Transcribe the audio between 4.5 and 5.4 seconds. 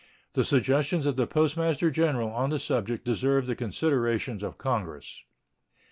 Congress.